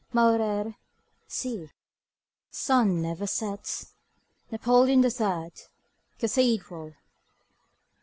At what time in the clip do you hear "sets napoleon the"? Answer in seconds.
3.27-5.11